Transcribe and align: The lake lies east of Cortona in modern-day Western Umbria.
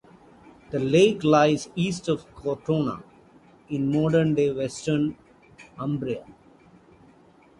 The 0.71 0.79
lake 0.79 1.23
lies 1.23 1.69
east 1.75 2.07
of 2.09 2.25
Cortona 2.33 3.03
in 3.69 3.91
modern-day 3.91 4.51
Western 4.51 5.15
Umbria. 5.77 6.25